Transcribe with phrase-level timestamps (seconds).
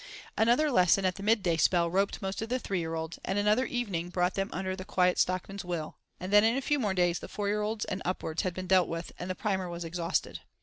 [0.35, 3.67] Another lesson at the midday spell roped most of the three year olds, and another
[3.67, 7.19] evening brought them under the Quiet Stockman's will, and then in a few more days
[7.19, 10.39] the four year olds and upwards had been dealt with, and the Primer was exhausted.